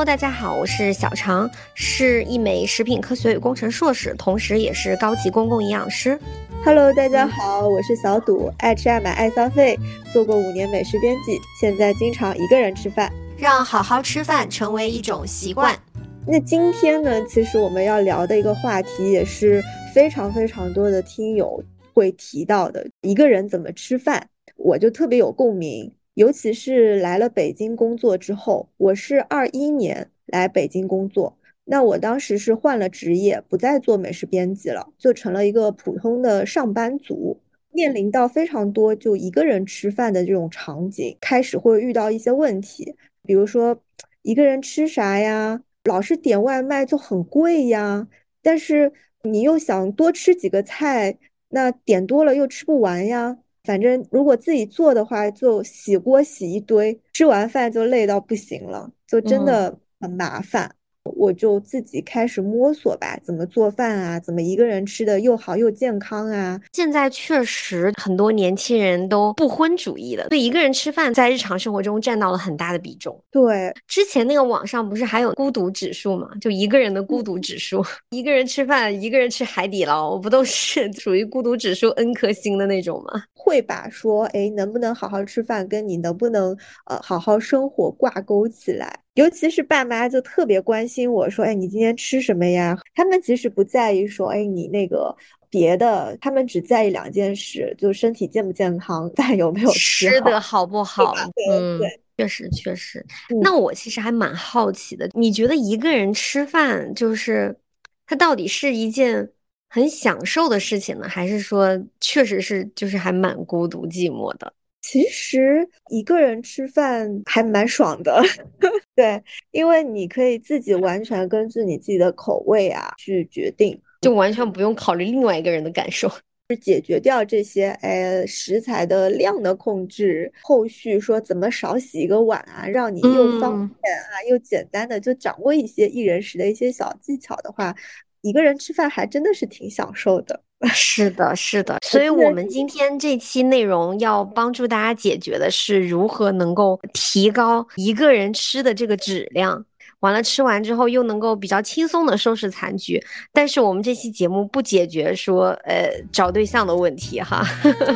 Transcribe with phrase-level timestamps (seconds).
[0.00, 6.18] Hello，大家好，我是小常，是一枚食品科学与工程硕士，同时也是高级公共营养师。
[6.64, 9.78] Hello，大家好，我是小赌，爱吃爱买爱消费，
[10.10, 15.78] 做过五年美食编辑，现在经常一个人吃饭，让好好吃饭成为一种习惯。
[16.26, 19.62] 那今天呢，其实我们要聊的一个话题也是
[19.94, 25.92] 非常非常多的听友会提到的，一个人怎么吃饭，我就特别有共鸣。
[26.14, 43.80] 尤其是来了北京工作之后，我是二一年来北京工作，那我当时是换了职业，不再做美食编辑了，就成了一个普通的上班族，面临到非常多就一个人吃饭的这种场景，开始会遇到一些问题，比如说
[44.22, 48.08] 一个人吃啥呀，老是点外卖就很贵呀，
[48.42, 51.16] 但是你又想多吃几个菜，
[51.50, 53.38] 那点多了又吃不完呀。
[53.64, 60.74] 反正如果自己做的话，就洗锅洗一堆，吃完饭就累到不行了，就真的很麻烦。
[61.16, 64.20] 我就自己开始摸索吧，怎么做饭啊？
[64.20, 66.60] 怎么一个人吃的又好又健康啊？
[66.72, 73.18] 现在确实很多年轻人都不婚主义了，对一个人吃饭在日常生活中占到了很大的比重。
[73.30, 76.30] 对，之前那个网上不是还有孤独指数嘛？
[76.40, 83.22] 就一个人的孤独指数， 一个人吃饭，一个人吃海底捞，不都是 属于孤独指数 n 颗星的那种吗？
[83.34, 89.00] 会把说，哎，能不能好好吃饭，跟你能不能呃好好生活挂钩起来？
[89.14, 92.78] 尤其是爸妈就特别关心我说，哎，你今天吃什么呀？
[92.94, 95.14] 他们其实不在意说，哎，你那个
[95.50, 101.12] 别的，他们只在意两件事，就身体健不健康，饭有没有吃的好不好？
[101.50, 103.04] 嗯，对，确实确实。
[103.42, 107.58] 那我其实还蛮好奇的，你觉得一个人吃饭，就是
[108.06, 109.28] 它到底是一件
[109.68, 111.68] 很享受的事情呢，还是说
[112.00, 114.52] 确实是就是还蛮孤独寂寞的？
[114.82, 118.22] 其实一个人吃饭还蛮爽的，
[118.96, 126.08] 对，因为你可以自己完全根据你自己的口味啊去决定，就完全不用考虑另外一个人的感受，
[126.48, 137.76] 是解决掉这些哎食材的量的控制，后续说怎么少洗一个碗啊，让你又方便啊又简单的就掌握一些一人食的一些小技巧的话，
[138.22, 140.42] 一个人吃饭还真的是挺享受的。
[140.74, 149.64] 是的，是的，所以我们今天这期内容要帮助大家解决的是如何能够提高一个人吃的这个质量，
[150.00, 153.02] 完了吃完之后又能够比较轻松的收拾残局。
[153.32, 157.42] 但是我们这期节目不解决说呃找对象的问题哈，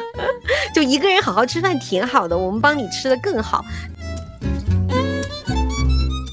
[0.74, 3.62] 就一个人好好吃饭挺好的，我们帮你吃的更好。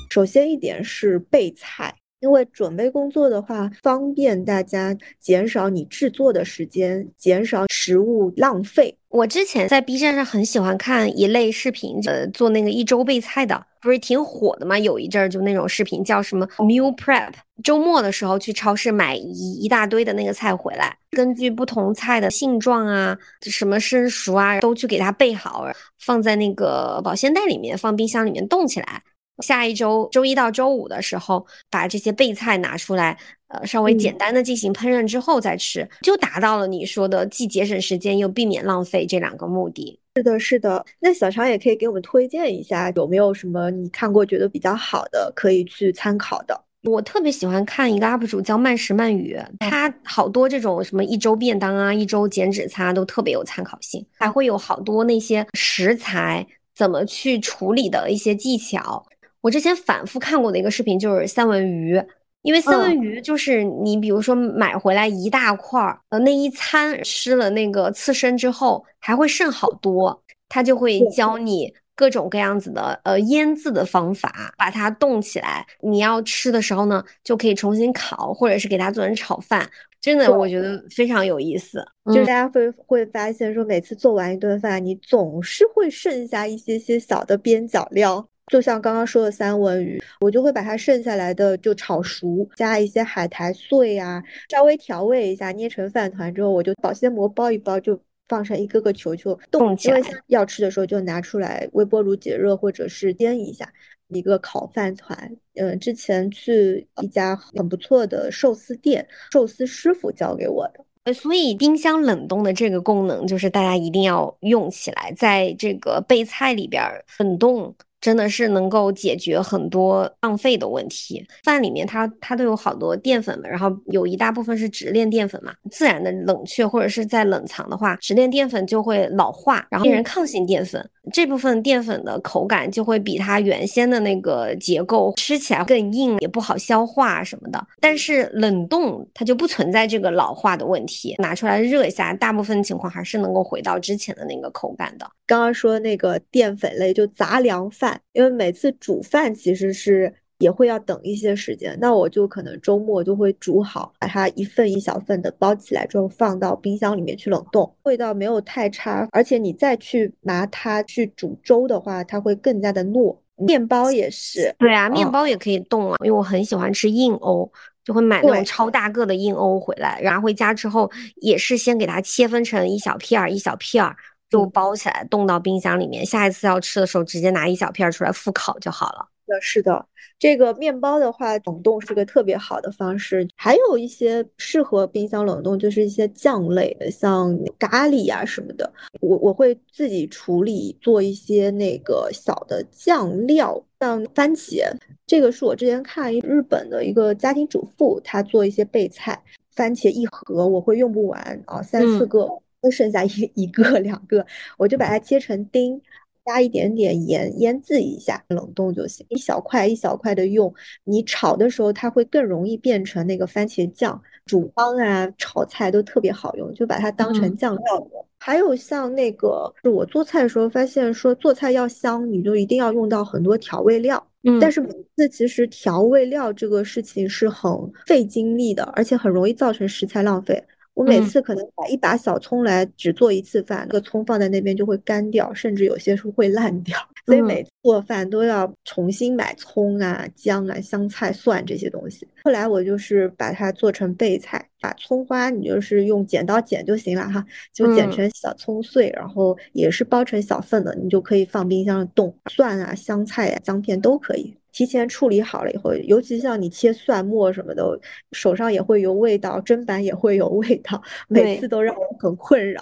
[0.10, 1.94] 首先一点是备菜。
[2.22, 8.96] 因为准备工作的话，方便大家减少你制作的时间，减少食物浪费。
[9.10, 14.78] 我之前在 B 站上很喜欢看一类视频，呃，做那个一周备菜的，不是挺火的吗？
[14.78, 17.34] 有一阵儿就那种视频叫什么 Meal Prep，
[17.64, 25.66] 周末的时候去超市买一一大堆的那个菜回来，根据不同菜的性状啊，什么生熟啊，都去给它备好，
[26.00, 29.02] 放在那个保鲜袋里面，放冰箱里面冻起来。
[29.42, 40.00] 下一周周一到周五的时候，把这些备菜拿出来，呃，稍微简单的进行烹饪之后再吃，就达到了你说的既节省时间又避免浪费这两个目的。
[40.16, 40.86] 是的，是的。
[41.00, 46.62] 那小常也可以给我们推荐一下，有没有什么你看过觉得比较好的可以去参考的？
[46.84, 59.06] 我特别喜欢看一个 UP 主叫慢食慢语，他好多这种什么一周便当啊、一周减脂餐都特别有参考性，还会有好多那些食材怎么去处理的一些技巧。
[59.42, 62.02] 我之前反复看过的一个视频就是三文鱼，
[62.44, 79.70] 因为三文鱼就是你比如说买回来一大块儿，呃，那一餐吃了那个刺身之后还会剩好多，他就会教你各种各样子的呃腌制的方法，把它冻起来，你要吃的时候呢就可以重新烤，或者是给它做成炒饭，
[80.00, 81.84] 真的我觉得非常有意思。
[82.08, 88.28] 就是大家会会发现说，每次做完一顿饭，你总是会剩下一些些小的边角料。
[88.52, 100.00] 就像刚刚说的三文鱼，我就会把它剩下来的就炒熟，加一些海苔碎呀，稍微调味一下，捏成饭团之后，我就保鲜膜包一包，就放上一个个球球冻起来。
[100.00, 103.72] 因为要吃的时候就拿出来微波炉解热，或者是煎一下，
[104.10, 105.32] 一个烤饭团。
[105.56, 110.84] 嗯，之前去一家很不错的寿司店，寿司师傅教给我的。
[111.06, 116.84] 呃，所以冰箱冷冻的这个功能，就是大家一定要用起来，在这个备菜里边
[117.20, 117.74] 冷冻。
[118.02, 121.26] 真的是能够解决很多浪费的问题。
[121.44, 125.54] 饭里面它它都有好多淀粉嘛，然后有一大部分是直链淀粉嘛。
[125.70, 130.86] 自然的冷却或者是在冷藏的话，直链淀粉就会老化，然后变成抗性淀粉。
[131.12, 137.68] 这部分淀粉的口感就会比它原先的那个结构吃起来更硬，也不好消化什么的。
[137.80, 145.10] 但是冷冻它就不存在这个老化的问题，拿出来热一下，大部分情况还是能够回到之前的那个口感的。
[145.26, 150.14] 刚刚说那个淀粉类就杂粮饭，因为每次煮饭其实是。
[150.42, 163.16] 也会要等一些时间，那我就可能周末就会煮好，把它一份一小份的包起来之后放到冰箱里面去冷冻，味道没有太差，而且你再去拿它去煮粥的话，它会更加的糯。
[163.38, 167.52] 面包也是，对啊，面包也可以冻啊，因为我很喜欢吃硬欧，
[167.84, 173.96] 就会买那种超大个的硬欧回来，然后回家之后也是先给它切分成一小片儿一小片儿，
[174.30, 179.08] 就包起来冻到冰箱里面，下一次要吃的时候直接拿一小片出来复烤就好了。
[179.40, 179.86] 是的，
[180.20, 183.26] 这个面包的话，冷冻是个特别好的方式。
[183.36, 188.70] 还有一些适合冰箱冷冻，就是一些酱类的，像咖喱啊什么的。
[189.00, 194.64] 我我会自己处理，做一些那个小的酱料，像番茄。
[195.08, 199.22] 这个是我之前看一日本的一个家庭主妇，她做一些备菜，
[199.56, 202.28] 番茄一盒我会用不完啊，三四个，
[202.62, 204.26] 那剩下一一个两个，
[204.58, 205.82] 我就把它切成丁。
[206.26, 209.06] 加一点点盐腌制一下，冷冻就行。
[209.10, 210.54] 一小块一小块的用，
[210.84, 218.06] 你炒的时候它会更容易变成那个番茄酱，煮汤啊、炒菜都特别好用，就把它当成酱料用。
[218.20, 224.08] 还有像那个，是我做菜的时候发现说，做菜要香，你就一定要用到很多调味料。
[224.24, 227.52] 嗯，但是每次其实调味料这个事情是很
[227.88, 230.44] 费精力的，而且很容易造成食材浪费。
[230.74, 236.78] 我每次可能买一把小葱来只做一次饭，那个葱放在那边就会干掉，甚至有些时候会烂掉。
[237.06, 242.08] 所以每次做饭都要重新买葱啊、姜啊、香菜、蒜这些东西。
[242.24, 252.16] 后来我就是把它做成备菜，把葱花你就是用剪刀剪就行了哈，就剪成小葱碎，然后也是包成小份的，你就可以放冰箱冻。
[252.30, 254.36] 蒜啊、香菜啊、姜片都可以。
[254.52, 257.80] 提前处理好了以后，尤其像你切蒜末什么的，
[258.12, 262.62] 手上也会有味道，砧板也会有味道，每次都让我很困扰。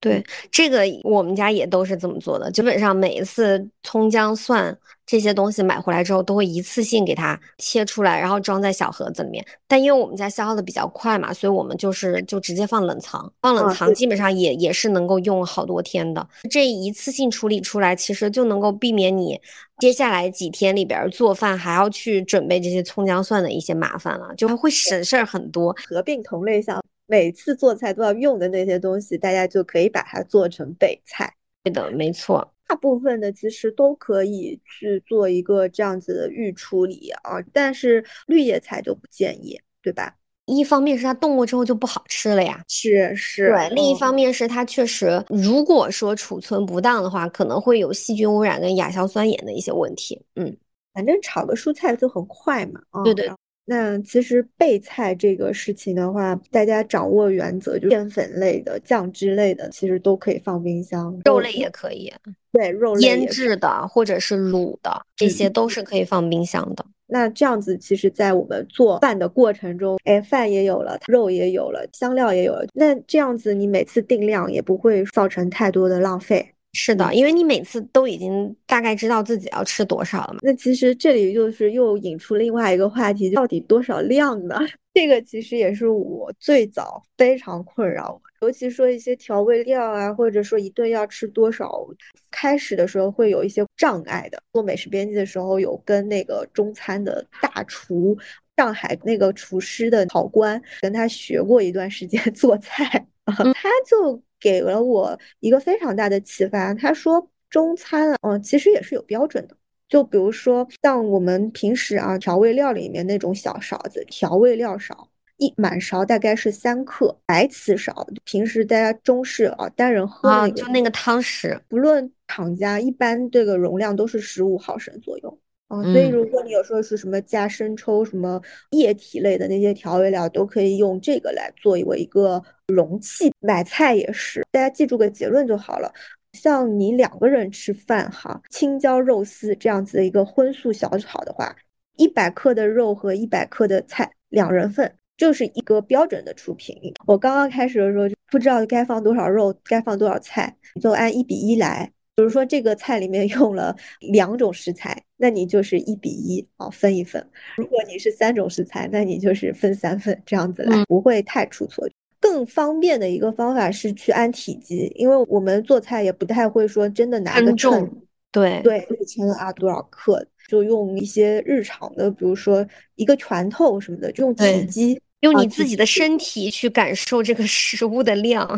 [0.00, 4.76] 对，这个我们家也都是这么做的，基本上每一次葱姜蒜
[5.06, 9.44] 这些东西买回来之后，都会一次性给它切出来，然后装在小盒子里面。
[9.68, 16.26] 但因为我们家消耗的比较快嘛，所以我们就是就直接放冷藏，放冷藏基本上也也是能够用好多天的。
[16.50, 19.40] 这一次性处理出来，其实就能够避免你
[19.78, 25.74] 接下来几天里边做饭还要去准备这些葱姜蒜的一些麻烦了，就会省事儿很多。
[25.88, 26.82] 合并同类项。
[27.06, 31.30] 每次做菜都要用的那些东西，大家就可以把它做成备菜。
[31.62, 32.53] 对的，没错。
[32.66, 40.16] 大部分的其实都可以去做一个这样子的预处理啊，但是绿叶菜就不建议，对吧？
[40.46, 43.48] 一方面是它冻过之后就不好吃了呀，是是。
[43.48, 50.20] 对，另一方面是它确实，如果说储存不当的话，可能会有细菌污染跟亚硝酸盐的一些问题。
[50.36, 50.54] 嗯，
[50.92, 52.80] 反正炒个蔬菜就很快嘛。
[53.04, 53.30] 对对。
[53.66, 61.18] 那其实备菜这个事情的话，大家掌握原则，就淀粉类的、酱汁类的，其实都可以放冰箱。
[61.24, 62.12] 肉类也可以，
[62.52, 66.84] 对，肉类腌制的或者是卤的，这些都是可以放冰箱的。
[67.06, 76.53] 那这样子，其实，在我们做饭的过程中，哎，饭也有了，肉也有了，香料也有了，那这样子，你每次定量也不会造成太多的浪费。
[76.74, 80.40] 是的，因为你每次都已经大概知道自己要吃多少了嘛。
[80.42, 84.58] 那其实这里就是又引出另外一个话题，到底多少量呢？
[84.92, 91.86] 这个其实也是我最早非常困扰，尤其说一些调味料啊，或者说一顿要吃多少，
[92.30, 94.42] 开始的时候会有一些障碍的。
[94.52, 98.16] 做美食编辑的时候，有跟那个中餐的大厨，
[98.56, 102.84] 上海那个厨师的考官，跟他学过一段时间 做菜
[103.24, 104.20] 啊，他就。
[104.44, 106.74] 给了我一个非常大的启发。
[106.74, 109.56] 他说，中餐啊，嗯，其实也是有标准的。
[109.88, 115.08] 就比如说，像我们平时啊，调味料里面那种小勺子，调味料勺
[115.38, 125.38] 一满勺大概是三克，白瓷勺，平时大家中式啊单人喝那个，就那个汤匙，不论厂家，一般这个容量都是十五毫升左右。
[125.68, 128.40] 啊，所以如果你有说是什么加生抽、什么
[128.70, 133.32] 液体类的那些调味料，都可以用这个来作为一个容器。
[133.40, 135.92] 买菜也是，大家记住个结论就好了。
[136.34, 141.54] 像你两个人吃饭哈，青椒肉丝这样子的一个荤素小炒的话，
[141.96, 146.76] 一百克的肉和一百克的菜，两人份就是一个标准的出品。
[147.06, 151.90] 我刚刚开始的时候就不知道该放多少肉，该放多少菜，就按一比一来。
[152.16, 157.24] 比如说这个菜里面 用了两种食材，那你就是一比一啊，分一份。
[157.56, 161.88] 如果你是三种食材，那你就是分三份，这样子来不会太出错。
[162.20, 167.86] 更方便的一个方法是去按体积，因为我们做菜也不太会说真的拿个秤，
[168.32, 178.48] 对对，称啊多少克，就用一些日常的，比如说一个拳头什么的，就用体积，用你自己的身体去感受这个食物的量，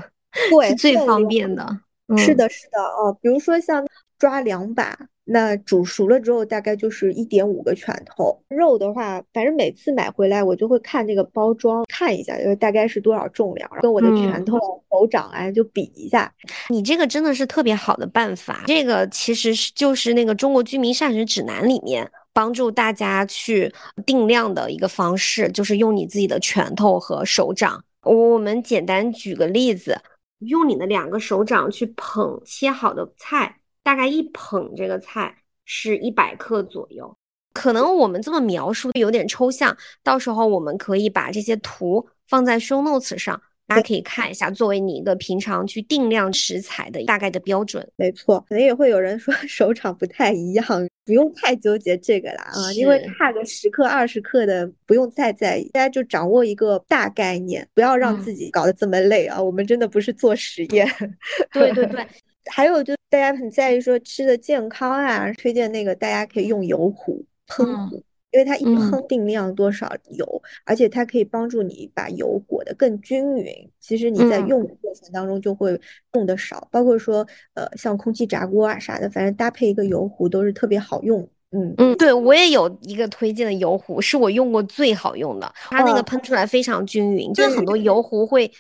[0.49, 1.81] 对，是最方便的。
[2.17, 3.87] 是的，是的，哦，比如说像
[4.19, 4.97] 抓两把。
[5.29, 14.57] 那煮熟了之后，大概就是一点五个拳头肉的话，反正每次买回来我就会看这个包装，看一下，就是大概是多少重量，跟我的拳头、
[14.89, 16.33] 手掌啊就比一下。
[16.69, 23.75] 你这个真的是特别好的办法，这个其实是就是那个《中国居民膳食指南》里面帮助大家去
[24.07, 27.83] 定量的一个方式，就是用你自己的拳头和手掌。
[28.05, 29.99] 我们简单举个例子，
[30.39, 33.61] 用你的两个手掌去捧切好的菜。
[33.83, 37.17] 大概一捧这个菜是一百克左右，
[37.53, 47.87] 可能我们这么描述有点抽象，到时候我们可以把这些图放在 show notes 上，大家可以看一下，作为你一个平常去定量食材的大概的标准。
[47.97, 50.65] 没错，可能也会有人说 手掌不太一样，
[51.05, 59.43] 不用太纠结这个啦啊，因为差个十克二十克的不用太在意，大家就掌握一个大概念，不要让自己搞得这么累啊。
[59.43, 60.87] 我们真的不是做实验。
[61.53, 62.07] 对对对。
[62.49, 68.01] 还有就大家很在意说吃的健康啊，推荐那个大家可以用油壶喷壶，
[68.37, 73.51] 因为它一烹定量多少油，而且它可以帮助你把油裹得更均匀。
[73.81, 75.81] 其实你在用的过程当中就会
[76.13, 81.27] 用的少，包括说呃像空气炸锅啊啥的，反正搭配一个油壶都是特别好用。
[81.53, 88.51] 嗯嗯，对我也有一个推荐的油壶，是我用过最好用的，它那个喷出来非常均匀，就是很多油壶会。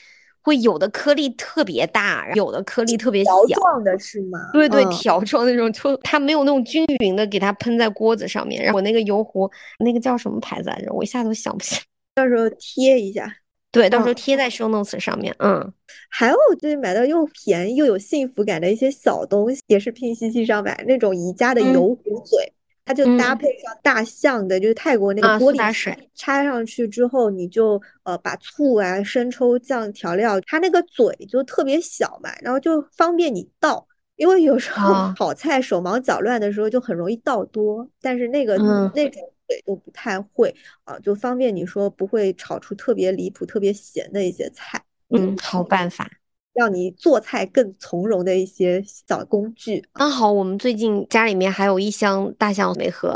[0.46, 3.32] 会有的颗粒特别大，有的颗粒特别小。
[3.46, 4.38] 条状的是吗？
[4.52, 8.62] 对对，条状那种，就它没有那种均匀的给它喷在锅子上面。
[8.62, 9.50] 然后我那个油壶，
[9.80, 10.92] 那个叫什么牌子来着？
[10.92, 11.82] 我一下都想不起来。
[12.14, 13.28] 到时候贴一下。
[13.72, 15.34] 对，到时候贴在 show notes 上面。
[15.40, 15.72] 嗯，
[16.08, 22.52] 还有就是买到又便宜又有幸福感的一些小东西，也是拼夕夕上买那种宜家的油壶嘴。
[22.86, 38.56] 它就搭配上大象的，就是泰国那个玻璃水，插上去之后，你就呃把醋啊、生抽、酱调料，它那个嘴就特别小嘛，然后就方便你倒，因为有时候炒菜手忙脚乱的时候就很容易倒多，但是那个
[38.94, 44.80] 那种嘴都不太会啊，就方便你说不会炒出特别离谱、特别咸的一些菜。
[45.10, 46.08] 嗯，好办法。
[46.56, 49.84] 让你做菜更从容的一些小工具。
[49.92, 53.14] 刚好我们最近家里面还有一箱大象没喝，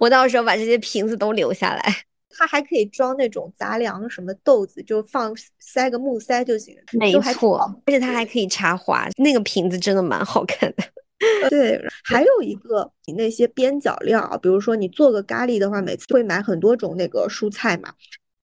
[0.00, 1.82] 我到时候把这些瓶子都留下来。
[2.34, 6.74] 它还可以装那种杂粮，什么豆子，就放塞个木塞就行。
[6.92, 10.82] 没错，而且它还可以插花，那个瓶子真的蛮好看的。
[11.50, 17.92] 对，还有一个你那些边角料，比如说你做个咖喱的话，每次会买很多种那个蔬菜嘛，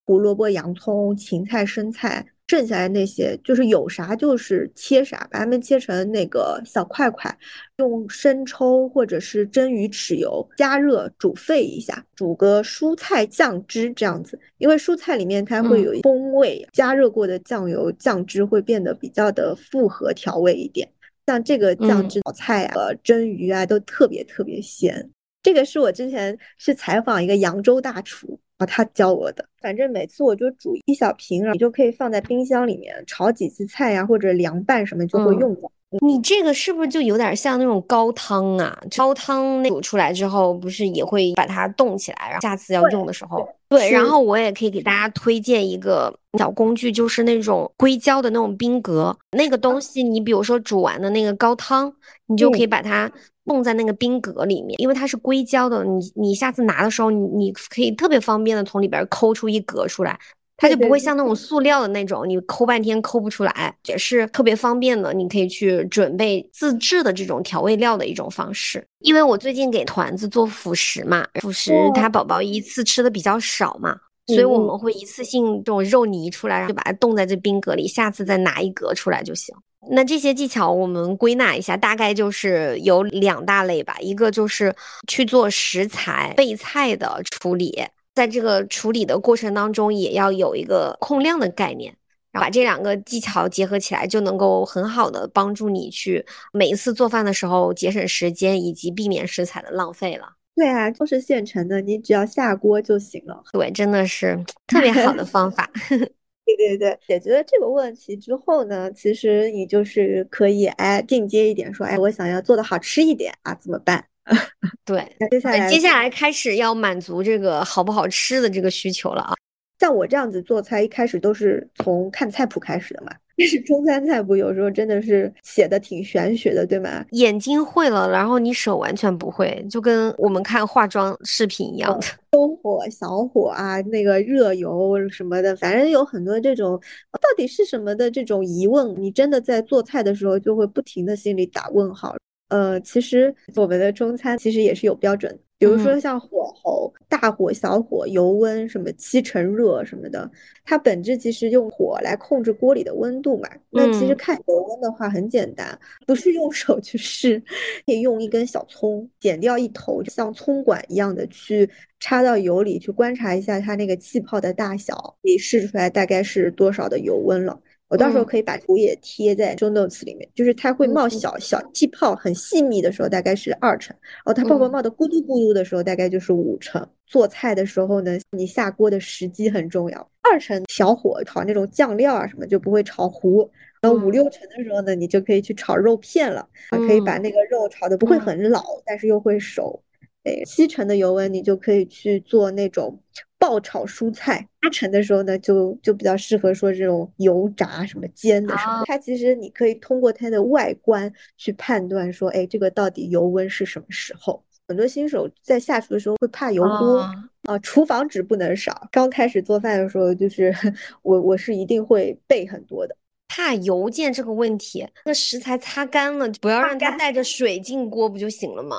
[0.05, 2.25] 胡萝卜、洋葱、芹菜、生菜。
[2.49, 7.37] 剩下来那些就是有啥就是切啥，把它们切成那个小块块，
[7.77, 14.39] 用生抽或者是蒸鱼豉油加热煮沸一下，煮个蔬菜酱汁这样子。
[14.57, 20.89] 因为蔬菜里面它会有风味，加热过的酱油酱汁会变得比较的复合调味一点。
[21.27, 25.11] 像这个酱汁炒菜啊、蒸鱼啊都特别特别鲜。
[25.43, 28.39] 这个是我之前去采访一个扬州大厨。
[28.57, 35.71] 啊，他教我的，反正每次我就煮一小瓶，你就可以放在冰箱里面炒几次菜呀，或者凉拌什么就会用到。
[36.01, 38.79] 你这个是不是就有点像那种高汤啊？
[38.95, 43.89] 高汤那煮出来之后，不是也会把它冻起来，然后下次要用的时候，对。
[43.89, 51.91] 然后我也可以给大家推荐一个小工具，就是那种硅胶的那种冰格，那个东西，你比如说煮完的那个高汤，
[52.27, 53.11] 你就可以把它。
[53.45, 60.17] 冻在那个冰格里面，因为它是硅胶的，你你下次拿的时候，你你可以特别方便的从里边抠出一格出来，
[60.55, 65.13] 它就不会像那种塑料的那种，你抠半天抠不出来，也是特别方便的。
[65.13, 68.85] 你可以去准备自制的这种调味料的一种方式。
[68.99, 79.55] 因为我最近给团子做辅食嘛，辅食他宝宝一次吃的比较少嘛，所以我们会一次性这种肉泥出来，然后就把它冻在这冰格里，下次再拿一格出来就行。
[79.91, 83.95] 那这些技巧我们归纳一下，大概就是有两大类吧。
[84.01, 84.75] 一个就是
[85.07, 87.81] 去做食材备菜的处理，
[88.19, 91.95] 在这个处理的过程当中，也要有一个控量的概念，
[92.33, 100.33] 然后把这两个技巧结合起来，就能够很好的帮助你去每一次做饭的时候节省时间，以及避免食材的浪费了。
[100.53, 103.41] 对啊，都是现成的，你只要下锅就行了。
[103.53, 105.71] 对，真的是特别好的方法。
[105.87, 114.03] 对对对，解决了这个问题之后呢，其实你就是可以哎进阶一点，说哎我想要做的好吃一点啊，怎么办？
[114.85, 119.33] 对，那接下来接下来开始要满足这个好不好吃的这个需求了啊。
[119.79, 123.11] 像我这样子做菜，一开始都是从看菜谱开始的嘛。
[123.37, 127.05] 但是中餐菜谱有时候真的是写的挺玄学的，对吗？
[127.11, 132.05] 眼睛会了，然后你手完全不会，就跟我们看化妆视频一样的。
[132.31, 136.77] 中火、小火啊，那个热油什么的，反正有很多这种
[137.13, 142.13] 到底是什么的这种疑问，你真的在做菜的时候就会不停的心里打问号。
[142.49, 145.37] 呃，其实我们的中餐其实也是有标准。
[145.57, 150.31] 比如说像火候，大火、小火、油温什么七成热什么的，
[150.63, 153.49] 它本质其实用火来控制锅里的温度嘛。
[153.69, 155.77] 那其实看油温的话很简单，
[156.07, 157.37] 不是用手去试，
[157.85, 167.59] 可以用一根小葱剪掉一头，就像葱管一样的去插到油里去观察一下它那个气泡的大小，可以试出来大概是多少的油温了。
[167.89, 176.87] 我到时候可以把图也贴在 show notes 里面，就是它会冒小小气泡，很细密的时候大概是二成，然后它泡泡冒的咕嘟咕嘟的时候大概就是五成。
[177.07, 183.49] 做菜的时候呢，你下锅的时机很重要，二成小火炒那种酱料啊什么就不会炒糊，
[183.81, 189.81] 然后五六成的时候呢，你就可以去炒肉片了，啊，可以把那个肉炒的不会很老，但是又会熟。
[190.23, 192.99] 哎，七成的油温你就可以去做那种。
[193.39, 198.83] 爆炒蔬菜，八成的时候呢，就就比较适合说这种油炸什么煎的什么。
[198.85, 204.43] 它其实你可以通过它的外观去判断说，哎，这个到底油温是什么时候？
[204.67, 206.99] 很多新手在下厨的时候会怕油锅
[207.43, 208.87] 啊，厨房纸不能少。
[208.91, 210.53] 刚开始做饭的时候，就是
[211.01, 212.95] 我我是一定会备很多的，
[213.29, 214.85] 怕油溅这个问题。
[215.05, 218.75] 那食材擦干了，不要让它带着水进锅不就行了吗？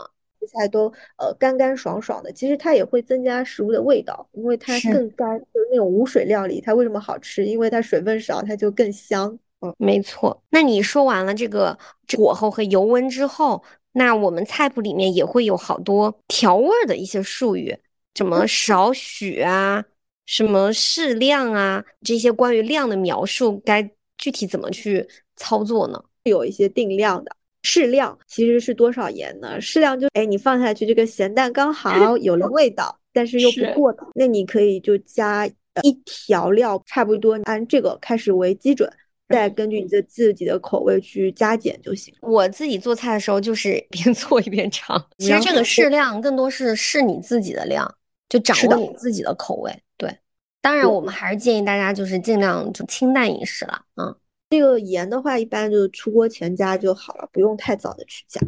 [0.47, 7.45] 菜都呃干干爽爽的，其实它也会增加食物的味道，因为它更干，就是那种无水料理，它为什么好吃？
[7.45, 9.39] 因为它水分少，它就更香。
[9.61, 10.43] 嗯，没错。
[10.51, 11.79] 那你说完了这个
[12.17, 17.77] 火候和油温之后，那我们菜谱里面也会有好多调味的一些术语，
[18.15, 19.85] 什么少许啊，
[20.25, 25.07] 什么适量啊，这些关于量的描述，该具体怎么去
[25.37, 26.03] 操作呢？
[26.25, 27.37] 有一些定量的。
[27.63, 29.61] 适量其实是多少盐呢？
[29.61, 34.07] 适量就哎，你放下去这个咸淡刚好，有了味道，但是又不过头。
[34.15, 35.47] 那你可以就加
[35.83, 38.91] 一调料，差不多按这个开始为基准，
[39.29, 42.15] 再根据你的自己的口味去加减就行。
[42.23, 44.99] 我自己做菜的时候就是边 做一边尝。
[45.19, 47.95] 其实这个适量更多是试你自己的量，
[48.29, 49.71] 就掌握你自己的口味。
[49.97, 50.17] 对，
[50.61, 54.17] 当然我们还是建议大家就是尽量就清淡饮食了，嗯。
[54.51, 58.41] 这个盐的话，一般就出锅前加就好了，不用太早的去加。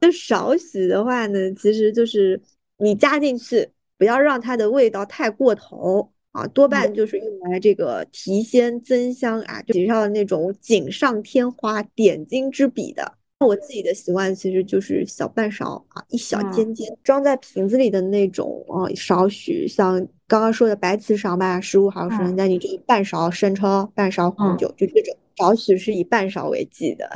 [0.00, 2.40] 那少许的话呢，其实就是
[2.78, 3.68] 你加进去，
[3.98, 13.14] 不要让它的味道太过头啊，多半就是用来这个提鲜增香啊，就上那种锦上添花、点睛之笔的。
[13.40, 25.16] 我自己的习惯其实就是小半勺啊，一小尖尖装在瓶子里的那种啊，少许像刚刚说的白瓷勺吧，十五毫升，那你就半勺生抽，半勺红酒，就这种。
[25.38, 27.08] 少许是以半勺为计的，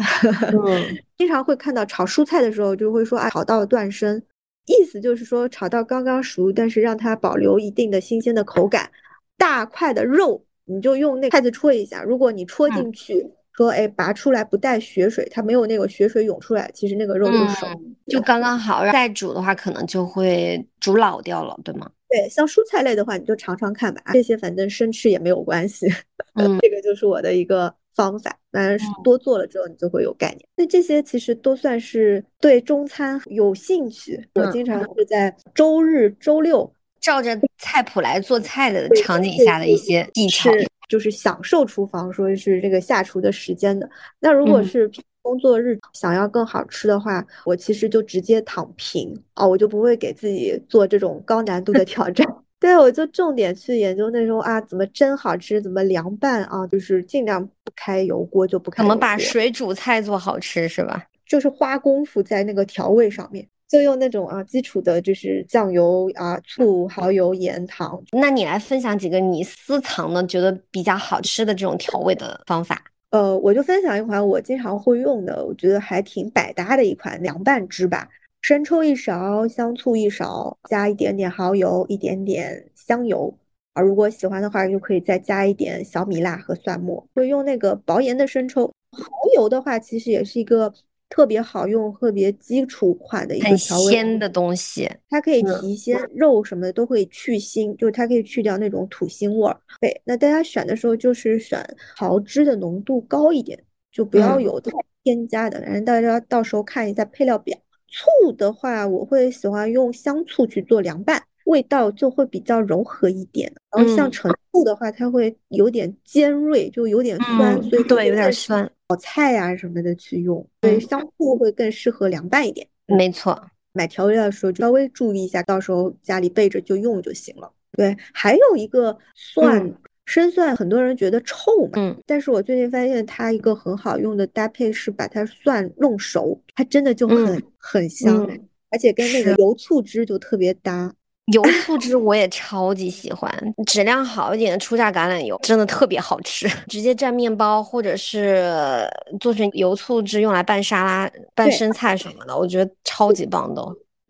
[0.52, 4.22] 嗯， 经常会看到炒蔬菜的时候就会说啊，炒到断生，
[4.66, 8.90] 意思就是说炒到刚刚熟，但是让它保留一定的新鲜的口感。
[9.36, 17.66] 大块的肉你就用那筷子戳一下，如果你戳进去，说哎拔出来不带血水，它没有那个血水涌出来，其实那个肉就熟，
[18.06, 18.84] 就刚刚好。
[18.92, 21.90] 再煮的话可能就会煮老掉了，对吗？
[22.08, 25.86] 对，像蔬菜类的话你就尝尝看吧，这些反正生吃也没有关系。
[26.34, 27.74] 嗯， 这个就是我的一个。
[27.94, 30.40] 方法，当然是多做了之后，你就会有概念。
[30.56, 34.28] 那这些其实都算是对中餐有兴趣。
[34.34, 40.50] 我经常会在周日、周六照着菜谱来做菜的场景下的一些技巧，
[40.88, 43.88] 就是享受厨房，说是这个下厨的时间的。
[44.20, 44.90] 那如果是
[45.22, 52.26] 工作日想要更好吃的话，我其实就直接躺平啊，我就不会给自己做这种高难度的挑战。
[52.62, 58.84] 对，我就重点去研究那种啊，怎么蒸好吃，怎么凉拌啊，就是尽量不开油锅就不开。
[58.84, 61.04] 怎么把水煮菜做好吃是吧？
[61.26, 68.00] 就是花功夫在那个调味上面，就用那种啊基础的，就是酱油啊、醋、蚝油、盐、糖。
[68.12, 72.80] 那你来分享几个你私藏的、觉得比较好吃的这种调味的方法？
[73.10, 78.08] 呃，我就分享一款我经常会用的，我觉得还挺百搭的一款凉拌汁吧。
[78.42, 83.32] 生抽一勺，香醋一勺，加一点点蚝油，一点点香油
[83.72, 83.80] 啊。
[83.80, 87.06] 如果喜欢的话，就可以再加一点小米辣和蒜末。
[87.14, 90.74] 会用那个薄盐的生抽，蚝油的话，其实也是一个
[91.08, 94.90] 特别好用、特别基础款的一个调味鲜的东西。
[95.08, 99.56] 它可以提鲜，肉什么的都会去腥，就是它可以去掉那种土腥味儿。
[99.80, 101.64] 对，那大家选的时候就是选
[101.96, 103.56] 蚝汁的浓度高一点，
[103.92, 104.72] 就不要有太
[105.04, 105.60] 添加的。
[105.60, 107.56] 反正大家到时候看一下配料表。
[107.92, 113.52] 醋的话，我会喜欢用香醋去做凉拌，味道就会比较柔和一点。
[113.70, 120.44] 然后像陈醋的话，它会有点尖锐，就有点酸，所以对有点酸，炒菜呀什么的去用。
[120.62, 122.66] 所以香醋会更适合凉拌一点。
[122.86, 123.40] 没错，
[123.72, 127.52] 买调味料的时候稍微注意一下，到时候家里备着就用就行了。
[127.72, 129.74] 对，还有一个蒜。
[130.12, 138.28] 生蒜很多人觉得臭嘛，嗯，但是我最近发现它一个很好用的搭配是把它蒜弄熟，它真的就很很香，
[138.70, 140.92] 而且跟那个油醋汁就特别搭。
[141.32, 143.32] 油醋汁我也超级喜欢，
[143.66, 148.84] 质量好一点的初榨橄榄油真的特别好吃， 直接蘸面包或者是
[149.18, 153.62] 做成油醋汁用来拌沙拉、拌生菜什么的，我觉得超级棒的。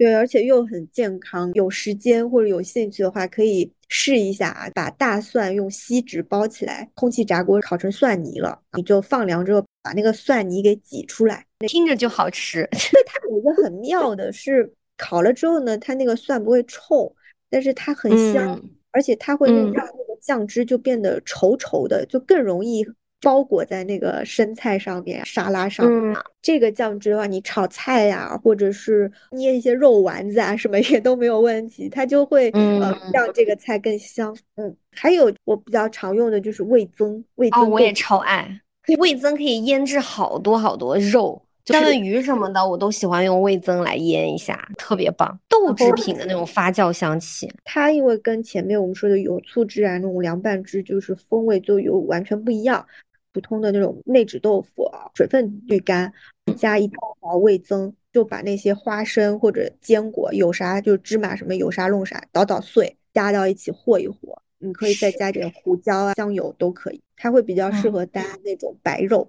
[0.03, 1.49] 对，而且又很健康。
[1.55, 12.69] 有时间或者有兴趣的话，可以试一下啊，把大蒜用锡纸包起来，空气炸锅烤成蒜泥了，你就放凉之后，把那个蒜泥给挤出来，听着就好吃。
[13.07, 17.15] 它有一个很妙的是，烤了之后呢，它那个蒜不会臭，
[17.49, 18.61] 但是它很香，
[18.91, 22.85] 而且它会让那个酱汁就变得稠稠的，就更容易。
[23.23, 25.87] 包裹在那个生菜上面、沙拉上。
[25.87, 34.37] 嗯，这个酱汁的话，你炒菜呀，或者是捏一些肉丸子啊，什么也都没有问题，它就会呃让这个菜更香。
[34.57, 38.61] 嗯，还有我比较常用的就是味增，味增我也超爱。
[38.99, 45.39] 味增可以腌制好多好多肉，三文鱼什么的，我都喜欢用味增来腌一下，特别棒。
[45.49, 52.85] 豆制品的那种发酵香气，它因为跟前面我们说的油醋汁啊，那种凉拌汁，就是风味就有完全不一样。
[53.33, 56.13] 普通的那种内酯豆腐啊，水分滤干，
[56.57, 64.17] 加一刀勺味增，就把那些花生或者坚果有啥就芝麻什么有啥弄啥，捣捣碎，加到一起和一和。
[64.59, 69.29] 你可以再加点胡椒啊、香油都可以，它会比较适合搭那种白肉。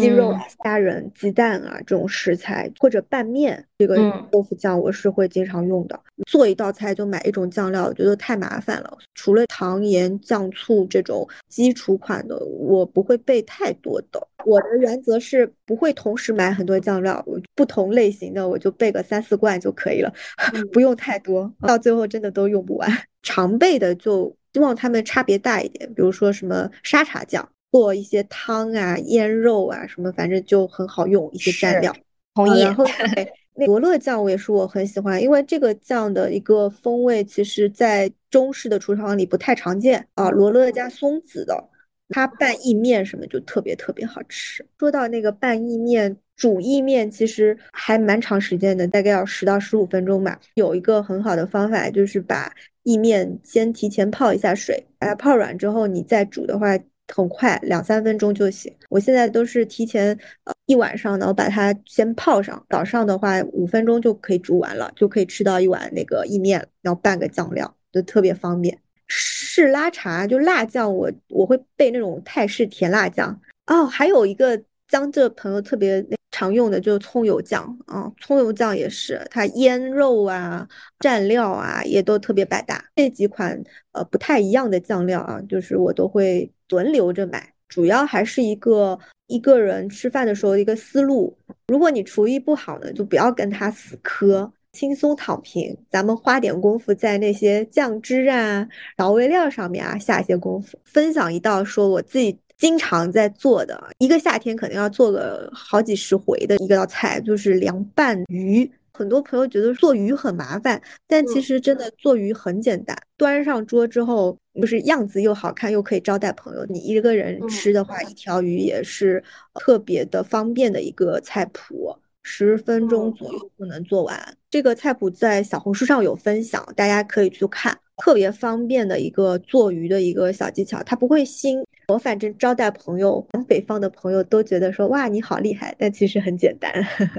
[0.00, 3.96] 鸡肉啊、虾仁、鸡蛋啊这种食材，或者拌面，这个
[4.30, 5.98] 豆腐酱我是会经常用的。
[6.26, 8.98] 做一道菜就买一种酱料，我觉得太麻烦了。
[9.14, 14.26] 除了糖盐酱醋这种基础款的，我不会备太多的。
[14.44, 20.12] 我的原则是不会同时买很多酱料，不同类型的我就备个三四罐就可以了，
[20.72, 22.90] 不用太多，到最后真的都用不完。
[23.22, 27.48] 常备的就希望它们差别大一点，比如说什么沙茶酱。
[27.72, 31.94] 做一些汤啊、腌肉啊什么，反正就很好用一些蘸料。
[32.34, 32.60] 同意。
[32.60, 32.84] 然后
[33.54, 40.30] 那罗勒酱我也是我很喜欢，因为这个酱的一个风味，其实在中式的厨房里不太常见啊。
[40.30, 41.62] 罗勒加松子的，
[42.08, 44.64] 它拌意面什么就特别特别好吃。
[44.78, 50.40] 说到那个拌意面、煮意面，其实还蛮长时间的，大概要十到十五分钟吧。
[50.54, 52.50] 有一个很好的方法，就是把
[52.84, 56.78] 意面先提前泡一下水，把它泡软之后，你再煮的话。
[57.14, 58.72] 很快，两三分钟就行。
[58.88, 68.78] 我现在都是提前呃一晚上呢，我把它先泡上，早上的话五分钟就可以煮完了，就可以吃到一碗那个意面，然后拌个酱料，就特别方便。
[69.06, 73.84] 是拉茶就辣酱，我我会备那种泰式甜辣酱哦。
[73.84, 80.66] 还有一个江浙朋友特别那常用的就是葱油酱啊，葱油酱也是，它腌肉啊、
[81.00, 82.82] 蘸料啊也都特别百搭。
[82.96, 86.50] 这几款呃不太一样的酱料啊，就是我都会。
[86.70, 91.36] 轮流着买，主要还是一个一个人吃饭的时候一个思路。
[91.66, 95.76] 如果你厨艺不好呢，就不要跟他死磕，轻松躺平。
[95.90, 100.78] 咱们花点功夫在那些酱汁啊、调味料上面啊下一些功夫。
[100.84, 108.70] 分享一道说我自己经常在做的，一个夏天可能要做个好几十回的一道菜，就是凉拌鱼。
[108.92, 112.94] 很多朋友觉得做鱼很麻烦，但其实真的做鱼很简单。
[113.16, 116.66] 端上桌之后，就是样子又好看，又可以招待朋友。
[116.68, 124.36] 你一个人吃的话，一条鱼也是特别的方便的一个菜谱，十分钟左右就能做完。
[124.50, 131.64] 这个菜谱在小红书上有分享，大家可以去看，特别方便的一个做鱼的一个小技巧，它不会腥。
[131.90, 136.72] 我反正招待朋友，北方的朋友都觉得说哇你好厉害，但其实很简单。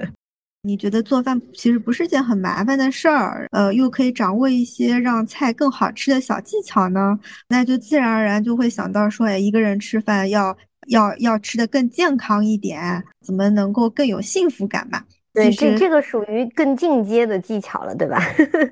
[0.63, 7.19] 你觉得做饭其实不是件很麻烦的事儿，呃，又可以掌握一些让菜更好吃的小技巧呢？
[7.49, 10.55] 那就自然而然就会想到说，哎，一个人吃饭要
[10.87, 15.03] 要要吃的更健康一点，怎么能够更有幸福感嘛？
[15.33, 18.21] 对，这这个属于更进阶的技巧了，对吧？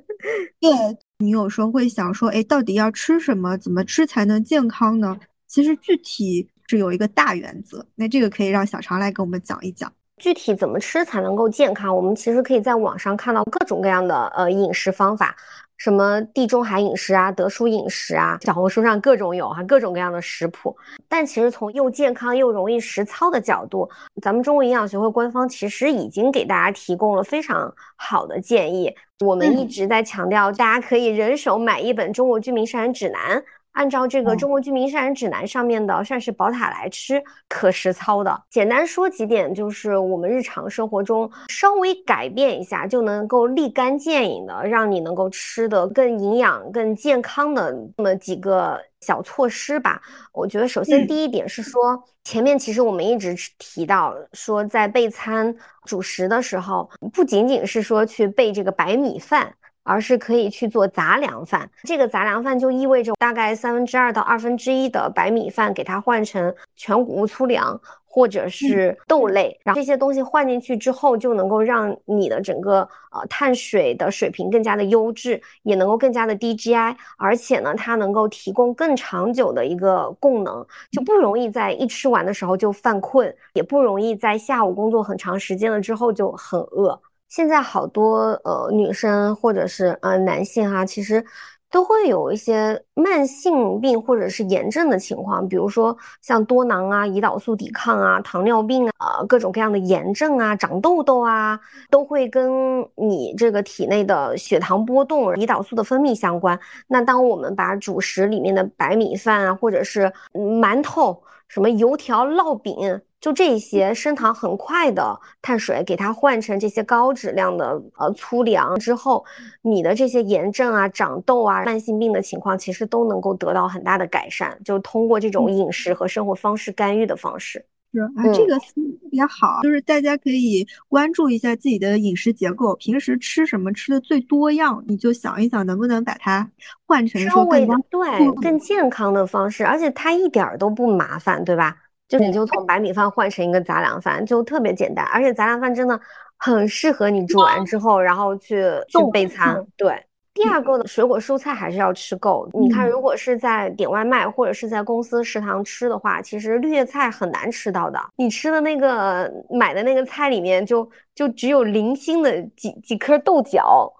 [0.61, 0.69] 对，
[1.17, 3.57] 你有时候会想说，哎，到底要吃什么？
[3.57, 5.17] 怎么吃才能健康呢？
[5.49, 9.91] 其实具体是有一个大原则，那这个可以让小常来给我们讲一讲。
[10.17, 15.35] 具体怎么吃才能够健康，我们其实可以在网上看到各种各样的呃饮食方法。
[15.77, 20.75] 什么地中海饮食啊，德叔饮食啊，小红书上各种有哈，各种各样的食谱。
[21.07, 23.89] 但其实从又健康又容易实操的角度，
[24.21, 28.93] 咱们中国营养学会官方其实已经给大家提供了非常好的建议。
[29.21, 33.37] 我们一直在强调，大家可以人手买一本《中国居民膳食指南》。
[33.73, 38.43] 按照这个中国居民膳食指南上面的膳食宝塔来吃，可实操的。
[38.49, 50.01] 简单说几点，就是我们日常生活中稍微改变一下，就能够立竿见影的让你能够吃得更营养、更健康的这么几个小措施吧。
[50.33, 55.55] 我觉得首先第一点是说，前面其实我们一直提到说，在备餐
[55.85, 59.53] 主食的时候，不仅仅是说去备这个白米饭。
[59.89, 68.95] 而是可以去做杂粮饭，这个杂粮饭就意味着大概三分之二到二分之一的白米饭给它换成全谷物粗粮或者是。
[69.07, 86.99] 豆类，然后这些东西换进去之后，就能够让你的整个呃碳水的水平更加的优质，也能够更加的低 GI，而且呢，它能够提供更长久的一个供能，就不容易在一吃完的时候就犯困，也不容易在下午工作很长时间了之后就很饿。
[87.29, 91.23] 现在好多呃女生或者是呃男性哈，其实
[91.71, 101.59] 都会有一些慢性病或者是炎症的情况，比如说像多囊啊、胰岛素抵抗啊、糖尿病啊、各种各样的炎症啊、长痘痘啊，
[101.91, 106.59] 都会跟你这个体内的血糖波动、胰岛素的分泌相关。
[106.87, 112.99] 那当我们把主食里面的白米饭啊，或者是馒头、什么油条、烙饼。
[113.21, 119.25] 就这些升糖很快的碳水，给它换成这些高质量的呃粗粮之后，
[119.61, 124.57] 你的这些炎症啊、长痘啊、慢性病的情况，其实都能够得到很大的改善。
[124.63, 129.59] 就通过这种饮食和生活方式干预的方式，是啊，这个思路特别好。
[129.63, 136.49] 就是大家可以关注一下自己的饮食结构，平时吃什么吃的最多样，你就想一想能不能把它
[136.87, 141.75] 换成稍微的对更健康的方式，而且它一点都不麻烦，对吧？
[142.09, 145.97] 就你就从白米饭换成一个杂粮饭，就特别简单，而且杂粮饭真的
[146.37, 149.63] 很适合你煮完之后，然后去去备餐。
[149.77, 152.49] 对，第二个呢，水果蔬菜还是要吃够。
[152.53, 157.99] 你看，如果是在点外卖或者是在公司食堂吃的话，其实绿叶菜很难吃到的。
[158.15, 163.93] 你吃的那个买的那个菜里面，就就只有零星的几几颗豆角，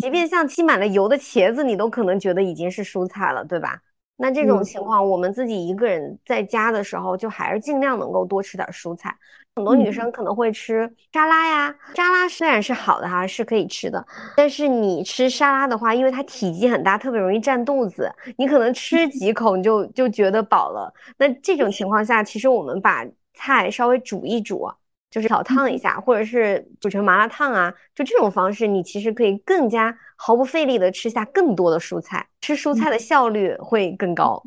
[0.00, 3.76] 即便像浸满了油的茄子，你都可能觉得已经是蔬菜了，对吧？
[4.16, 9.14] 那这种情况，我们自己一个人在家的时候，就还是尽量能够多吃点蔬菜。
[9.54, 20.92] 很多女生可能会吃沙拉呀，沙拉虽然是好的哈，是可以吃的，但是你吃沙拉的话，因为它体积很大，特别容易占肚子，你可能吃几口你就就觉得饱了。
[21.16, 24.66] 那这种情况下，其实我们把菜稍微煮一煮。
[25.10, 34.42] 就是炒烫一下，或者是煮成麻辣烫啊，就这种方式，你其实可以更加毫不费力的吃下更多的蔬菜，吃蔬菜的效率会更高，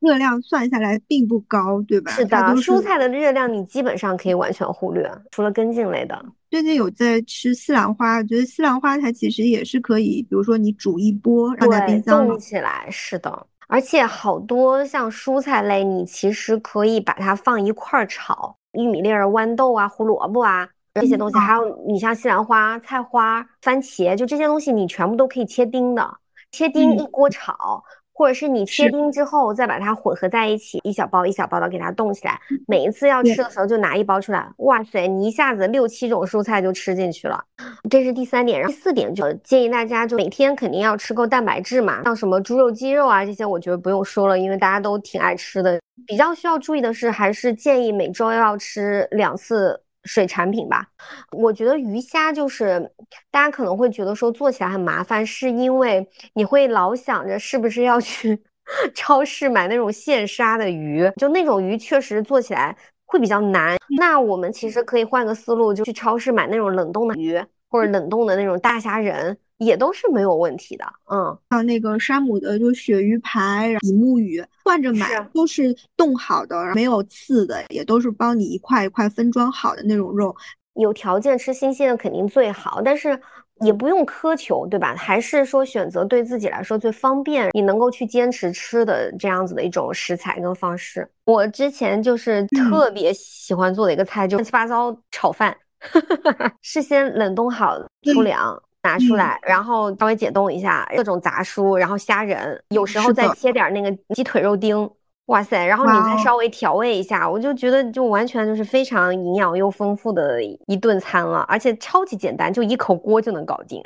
[0.00, 2.12] 热量算下来并不高，对吧？
[2.12, 6.24] 是的，蔬菜的热量你基本上可以完全忽略，除了根茎类的。
[6.50, 13.46] 最近有在吃西兰花，觉得西兰花它其实也是可以，比如说你煮一波，放在冰箱冻起来，是的。
[13.68, 18.54] 而且好多像蔬菜类，你其实可以把它放一块儿炒。
[18.72, 26.18] 玉米粒儿、豌豆啊、胡萝卜啊这些东西，还有你像西兰花、菜花、番茄，就这些东西，你全部都可以切丁的，
[26.50, 27.82] 切丁一锅炒。
[28.12, 37.42] 或者是你切丁之后再把它混合在一起，一小包一小包的给它冻起来，每一次要吃的时候就拿一包出来，哇塞，你一下子六七种蔬菜就吃进去了。
[37.88, 45.80] 这是第三点，然后第四点就建议大家就每天肯定要吃够蛋白质嘛，像什么猪肉、鸡肉啊这些，我觉得不用说了，因为大家都挺爱吃的。
[46.06, 49.80] 比较需要注意的是，还是建议每周要吃两次。
[50.04, 50.86] 水产品吧，
[51.30, 52.90] 我觉得鱼虾就是
[53.30, 58.42] 大家可能会觉得说做起来很麻烦，是因为你会老想着是不是要去
[58.94, 63.76] 超市买那种现杀的鱼，就那种鱼确实做起来会比较难。
[63.98, 67.40] 那我们其实可以换个思路，就去超市买那种冷冻的鱼，
[67.72, 69.36] 或者冷冻的那种大虾仁。
[69.58, 80.34] 也都是没有问题的，嗯，像那个山姆的就鳕鱼排、比目鱼，换着买都是冻好的，没有刺的，也都是帮你一块一块分装好的那种肉。
[80.74, 83.16] 有条件吃新鲜的肯定最好，但是
[83.60, 84.96] 也不用苛求，对吧？
[84.96, 91.08] 还是说选择对自己来说最方便，你能够去坚持吃的这样子的一种食材跟方式。
[91.26, 95.56] 我之前就是特别喜欢做的一个菜，就乱七八糟炒饭，
[96.62, 98.60] 事先冷冻好粗粮。
[98.84, 104.90] 拿出来，然后稍微解冻一下，各种杂蔬，然后虾仁，有时候再切点那个鸡腿肉丁，
[105.26, 113.80] 哇塞，然后你再稍微调味一下，我就觉得就完全就是非常营养又丰富的一顿餐了，而且超级简单，就一口锅就能搞定。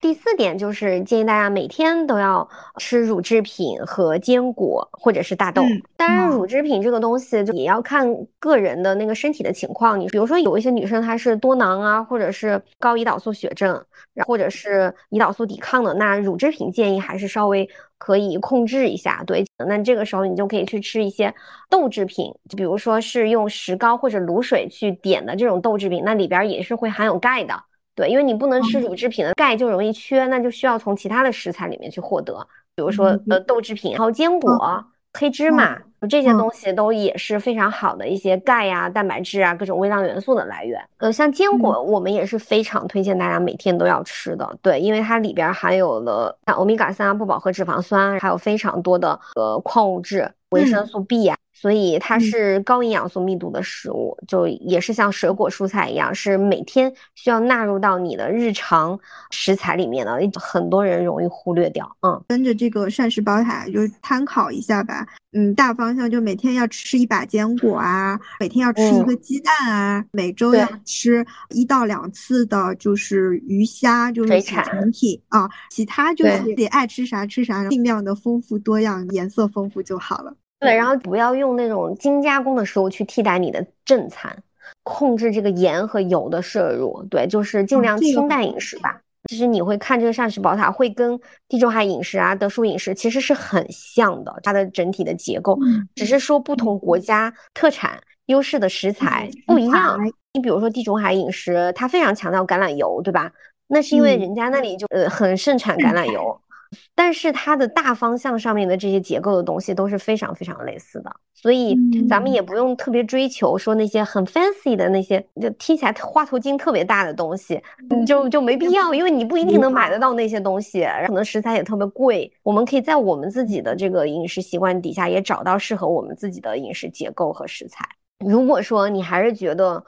[0.00, 5.62] 第四点就是建议大家每天都要吃乳制品和坚果或者是大豆。
[5.96, 8.06] 当然，乳制品这个东西就也要看
[8.38, 9.98] 个人的那个身体的情况。
[9.98, 13.84] 你比如说有一些女生她是多囊啊，或者是高胰岛素血症，
[14.24, 19.24] 或者是胰岛素抵抗的，那乳制品建议还是稍微可以控制一下。
[19.26, 21.34] 对，那这个时候你就可以去吃一些
[21.68, 27.64] 豆制品，就比如说是用石膏或者卤水去点的这种豆制品，那里边也是会含有钙的。
[27.98, 34.84] 对，因为你不能吃乳制品的钙就容易缺，那就需要从其他的食材里面去获得，比如说呃豆制品，然后坚果、
[35.14, 35.76] 黑芝麻
[36.08, 40.80] 这些东西都也是非常好的一些钙呀、蛋白质啊各种微量元素的来源。
[40.98, 51.36] 呃，像坚果，我们也是非常推荐大家每天都要吃的，对，因为它里边含有了像欧米伽三不饱和脂肪酸，还有非常多的呃矿物质、维生素 B 呀。
[51.60, 58.98] 所以它是高营养素密度的食物，就也是像水果蔬菜一样，是每天需要纳入到你的日常
[59.30, 60.18] 食材里面的。
[60.38, 65.06] 很多人容易忽略掉，嗯，跟着这个膳食宝塔就参考一下吧。
[65.32, 80.34] 嗯，大方向就每天要吃一把坚果啊，每天要吃一个鸡蛋啊，每周要吃一到两次的，就是鱼虾，就是产品啊，其他就是得爱吃啥吃啥，尽量的丰富多样，颜色丰富就好了。
[80.60, 84.36] 对，然后不要用那种精加工的食物去替代你的正餐，
[84.82, 87.02] 控制这个盐和油的摄入。
[87.10, 89.00] 对，就是尽量清淡饮食吧。
[89.28, 91.18] 其实你会看这个膳食宝塔，会跟
[91.48, 95.58] 地中海饮食啊、德叔饮食其实是很像的，它的整体的结构，
[95.94, 99.98] 只是说不同国家特产优势的食材不一样。
[100.32, 103.30] 你比如说地中海饮食，它非常强调橄榄油，对吧？
[103.66, 106.40] 那是因为人家那里就呃很盛产橄榄油。
[106.94, 111.76] 但是它的大方向上面的这些结构的东西都是非常非常类似的，所以
[112.08, 122.32] 咱们也不用特别追求说那些很 fancy 的那些，就听起来花头巾特别大的东西，你就就没必要，因为你不一定能买得到那些东西，可能食材也特别贵。
[122.42, 127.88] 我们可以在我们自己的这个饮食习惯底下也找到适合我们自己的饮食结构和食材。
[128.24, 129.82] 如果说你还是觉得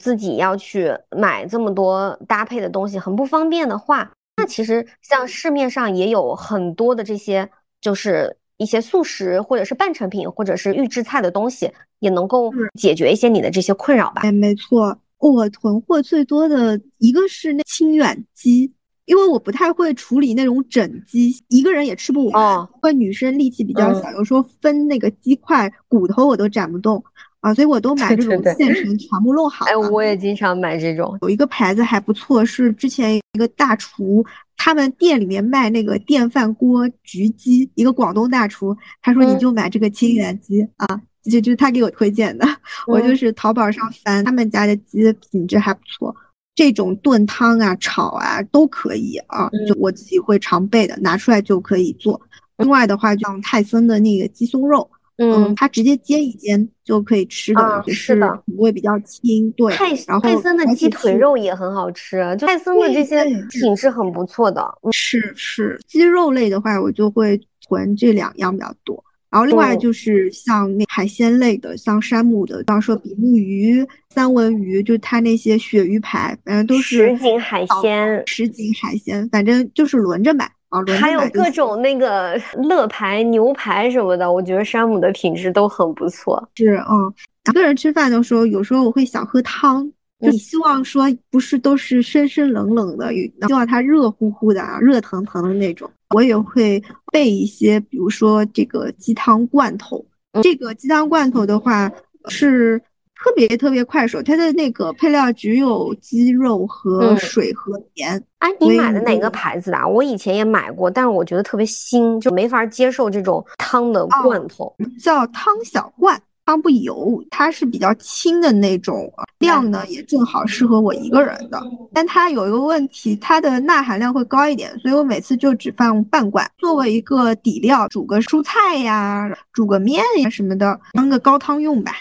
[0.00, 4.10] 自己要去买这么多搭配的东西很不方便的话，那
[4.46, 7.48] 其实像市面上也有很多的这些，
[7.80, 14.22] 就是一些速食或者是半成品或者是预制菜的东西，也能够解决一些你的这些困扰吧。
[14.22, 18.72] 哎，没错，我囤货最多的一个是那清远鸡，
[19.04, 22.42] 因为我不太会处理那种整鸡，一个人也吃不完。
[22.42, 27.02] 哦，或女生力气比较小，有时候分那个鸡块骨头我都斩不动。
[27.46, 29.70] 啊，所以我都买这种现成全部弄好的。
[29.70, 31.16] 哎，我也经常买这种。
[31.22, 42.44] 有一个牌子还不错，是之前一个大厨，他们店里面卖那个电饭锅焗鸡，一个广东大厨，他说你就买这个清远鸡啊，就就他给我推荐的。
[42.88, 46.12] 我就是淘宝上翻，他们家的鸡品质还不错，
[46.56, 52.20] 这种炖汤啊、炒啊都可以啊，就我自己会常备的，拿出来就可以做。
[52.56, 54.90] 另外的话，像泰森的那个鸡胸肉。
[55.18, 59.50] 嗯，它直接煎一煎就可以吃的，是的，口味比较轻。
[59.52, 64.62] 对，泰泰森的鸡腿肉也很好吃，就泰森的这些品质很不错的。
[64.92, 69.02] 是是，鸡肉类的话，我就会囤这两样比较多。
[69.28, 80.50] 然后另外就是像那海鲜类的，像山姆的，比方说比目鱼、三文鱼，就它那些鳕鱼排，反正都是什锦海鲜，什锦海鲜，反正就是轮着买。
[80.98, 86.46] 还有各种那个乐牌牛排什么的，我觉得山姆的品质都很不错。
[86.56, 87.14] 是，嗯，
[87.48, 89.84] 一个人吃饭的时候，有时候我会想喝汤，
[90.20, 93.12] 就你希望说不是都是深深冷冷的，
[93.46, 95.90] 希望它热乎乎的啊，热腾腾的那种。
[96.14, 100.04] 我也会备一些，比如说这个鸡汤罐头。
[100.42, 101.90] 这个鸡汤罐头的话
[102.28, 102.82] 是。
[103.22, 108.22] 特别特别快手，它的那个配料只有鸡肉和水和盐。
[108.38, 109.88] 哎，你买的哪个牌子的？
[109.88, 114.72] 我以前也买过，但是我觉得特别腥，就没法接受这种汤的罐头。
[115.02, 121.60] 叫汤小罐，汤不油，它是比较轻的那种，量呢也正好适合我一个人的。
[121.92, 131.92] 但它有一个问题，它的钠含量会高一点，所以我每次就只放半罐，作为一个底料，煮个蔬菜呀，煮个面呀什么的，当个高汤用吧。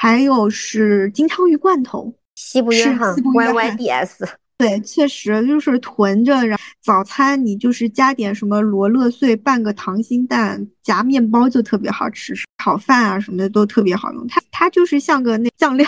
[0.00, 4.24] 还有是金枪鱼罐头，西部约翰 Y Y D S，
[4.56, 12.32] 对，确实就是囤着，然早餐你就是加点什么罗勒碎，拌个溏心蛋，夹面包就特别好吃，
[12.62, 14.24] 炒饭啊什么的都特别好用。
[14.28, 15.86] 它它就是像个那酱料，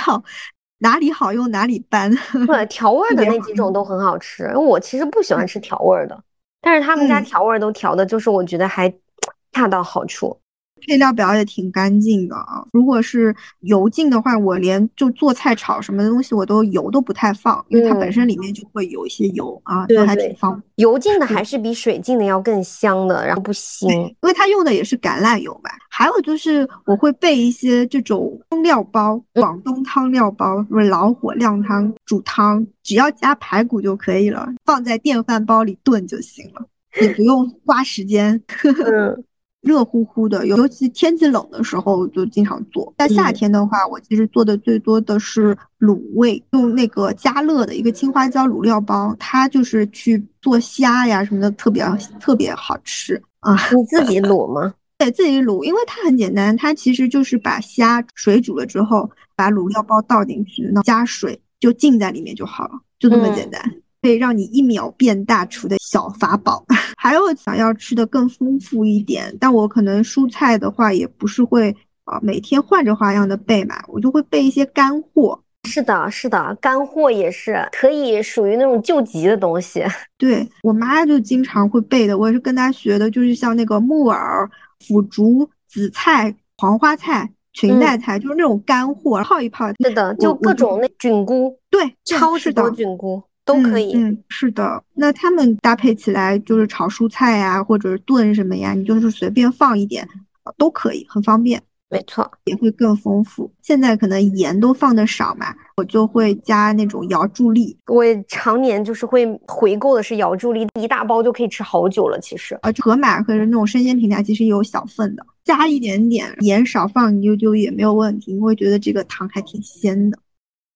[0.79, 2.13] 哪里好用哪里搬。
[2.49, 4.53] 对，调味的那几种都很好吃。
[4.57, 6.21] 我其实不喜欢吃调味的，
[6.61, 8.93] 但是他们家调味都调的，就是我觉得还
[9.53, 10.39] 恰到好处。
[10.87, 12.64] 配料表也挺干净的啊。
[12.72, 20.62] 如果是油浸的话，我连就做菜炒什么东西我都油都不太放，因为它本身里面就会有一些油啊，就还挺方便。
[20.76, 25.70] 油浸的还是比水浸的要更香的，然后不腥，因为它用的也是橄榄油吧。
[25.89, 36.66] 还有就是我会备一些这种汤料包，广东汤料包，就是老火靓汤煮汤，只要加排骨就可以了，放在电饭煲里炖就行了，
[37.03, 38.41] 也不用花时间。
[38.87, 39.24] 嗯。
[39.63, 42.93] 热乎乎的，尤其天气冷的时候就经常做。
[42.97, 51.85] 在夏天的话，我其实做的最多的是卤味，用那个家乐的一个青花椒卤料包，它就是去做虾呀什么的，特别
[52.19, 53.55] 特别好吃啊。
[53.73, 54.75] 你自己卤吗？
[54.97, 63.63] 对，自己卤，因为它很简单，它其实就是把虾水煮了之后，把卤料包倒进去，加水就浸在里面就好了，就这么简单。
[64.03, 66.65] 可以让你一秒变大厨的小法宝。
[66.97, 71.75] 还有想要吃的更丰富一点，但我可能蔬菜的话也不是会
[72.05, 75.41] 啊每天换着花样的备嘛，我就会备一些干货。
[75.65, 79.85] 是的，是的，干货也是可以属于那种救急的东西。
[80.17, 84.51] 对我妈就经常会备的，我也是跟她学的，就是像那个木耳、
[84.87, 89.69] 腐竹、紫菜、黄花菜、裙带菜，就是那种干货，泡一泡。
[89.85, 93.23] 是的，就各种那菌菇，对，超市的菌菇。
[93.51, 100.09] 都可以，嗯，是的，那他们搭配起来就是炒蔬菜呀，或者是炖什么呀，你就是随便放一点，
[100.57, 101.61] 都可以，很方便。
[101.93, 103.53] 没错，也会更丰富。
[103.63, 107.77] 现在可能盐都放的少嘛，我就会加那种瑶柱粒。
[107.89, 112.17] 我常年就是会回购的是瑶柱粒，一大包就可以吃好久了。
[112.21, 118.33] 其实啊，盒马或者那种生鲜平台其实也有小份的，加一点点盐，少放一丢丢也没有问题。
[118.33, 120.19] 你会觉得这个汤还挺鲜的。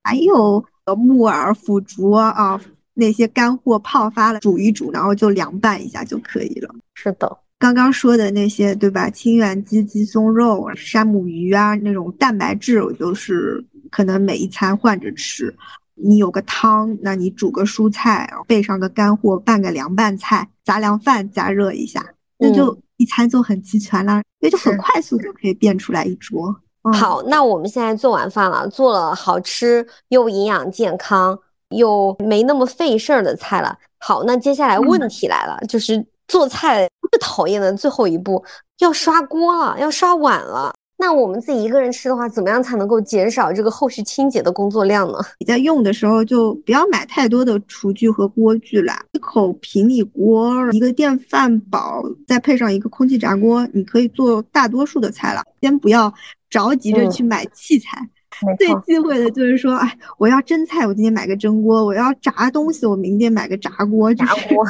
[0.03, 0.65] 还有。
[0.93, 2.61] 木耳、腐竹啊，
[2.95, 6.75] 那些干货泡发了，煮一煮，然后就凉拌一下就可以了。
[6.95, 9.09] 是的，刚刚说的那些，对吧？
[9.09, 15.55] 清远鸡、鸡胸肉、山姆鱼啊，那种蛋白质，我就是可能每一餐换着吃。
[15.95, 22.05] 你有个汤，那你煮个蔬菜，备上个干货，拌个凉拌菜，杂粮饭加热一下，
[22.39, 26.55] 那就一餐就很齐全了，也就很快速就可以变出来一桌。
[26.93, 31.39] 好，那我们现在做完饭了，做了好吃又营养健康
[31.71, 33.77] 又没那么费事儿的菜了。
[33.99, 38.45] 好，那接下来问题来了，就是做菜最讨厌的最后一步，
[38.81, 40.75] 要刷锅了，要刷碗了。
[40.97, 45.19] 那我们自己一个人吃的话，怎么样才能够减少这个后续清洁的工作量呢？
[45.41, 55.43] 你在用的时候就不要买太多的厨具和锅具啦，一口平底锅，一个电饭煲，再配上一个空气炸锅，你可以做大多数的菜了。
[55.61, 56.13] 先不要
[56.55, 57.99] 着急着去买器材。
[58.59, 64.13] 最忌讳的就是说，哎，我要蒸菜，我今天买个蒸锅；我要炸东西，我明天买个炸锅。
[64.15, 64.65] 炸锅。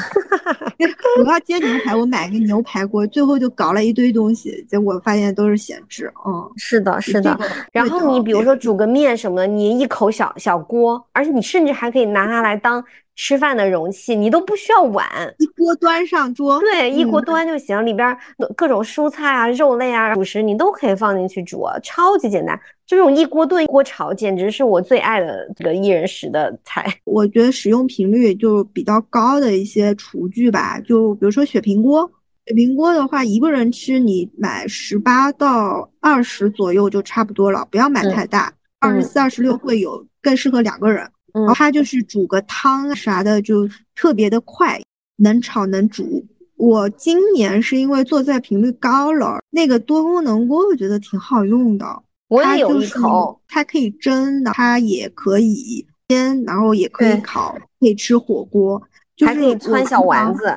[1.24, 3.06] 我要煎牛排，我买个牛排锅。
[3.06, 6.12] 最后就搞了一堆东西，结果发现都是闲置。
[6.26, 7.38] 嗯，是的，是的。
[7.72, 12.82] 然后你比如说煮个面什么的，你一口小小锅，而且你甚至还可以拿它来当。
[13.16, 15.08] 吃饭的容器，你都不需要碗，
[15.38, 16.58] 一锅端上桌。
[16.60, 18.16] 对，一锅端就行，里边
[18.56, 22.58] 各种蔬菜啊、肉类啊、主食你都可以放进去煮，超级简单。
[22.86, 26.86] 这种一锅炖、一锅炒，简直是我最爱的这个一人食的菜。
[27.04, 32.10] 我觉得使用频率就比较高的一些厨具吧，就比如说雪平锅。
[32.46, 41.08] 雪平锅的话，一个人吃你买十八到二十左右就差不多了，不要买太大，二十四、二十六会有更适合两个人。
[41.34, 44.80] 然后它就是煮个汤啥的，就特别的快，
[45.16, 46.24] 能炒能煮。
[46.56, 52.02] 我今年是因为做菜频率高了，那个多功能锅我觉得挺好用的。
[52.28, 58.80] 我也有一口，它可以蒸，它也可以煎，然后也可以烤，可以吃火锅，
[59.26, 60.54] 还可以穿小丸子。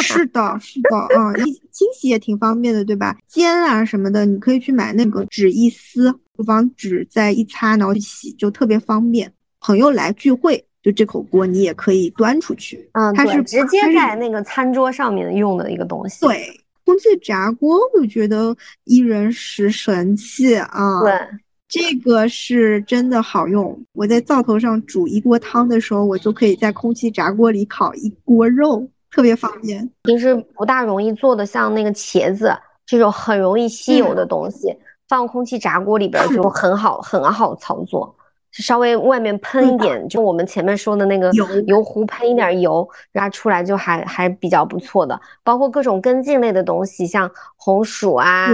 [0.00, 3.16] 是的，是的，啊，你清洗也挺方便的，对吧？
[3.28, 9.32] 煎啊什么的，你可以去买那个纸一撕，厨房纸再一擦，然后洗，就特别方便。
[9.66, 12.88] 朋友来聚会，就这口锅你也可以端出去。
[12.92, 16.24] 嗯，它是直接在那个餐桌上面用的一个东西。
[16.24, 16.48] 对，
[16.84, 21.02] 空气炸锅我觉得一人食神器啊。
[21.02, 21.12] 对，
[21.66, 23.76] 这个是真的好用。
[23.92, 29.90] 我在灶头上煮一锅汤的时候，我就可以在空气炸锅里烤一锅肉，特别方便。
[30.04, 32.56] 平时不大容易做的，像那个茄子
[32.86, 34.72] 这种很容易吸油的东西，
[35.08, 38.15] 放空气炸锅里边就很好，很好操作。
[38.58, 45.20] 稍微外面喷一点，就我们前面说的那个油油壶喷一点油，然后出来就还还比较不错的。
[45.42, 48.48] 包括各种根茎类的东西，像红薯啊、